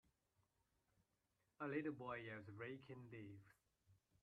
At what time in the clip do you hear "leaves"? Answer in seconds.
3.11-3.53